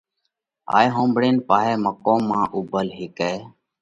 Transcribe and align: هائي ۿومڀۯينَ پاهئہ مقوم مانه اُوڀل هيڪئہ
هائي 0.71 0.87
ۿومڀۯينَ 0.95 1.35
پاهئہ 1.47 1.75
مقوم 1.85 2.21
مانه 2.29 2.51
اُوڀل 2.55 2.87
هيڪئہ 2.97 3.33